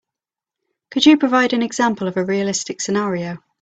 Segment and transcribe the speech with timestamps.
[0.89, 3.37] Could you provide an example of a realistic scenario?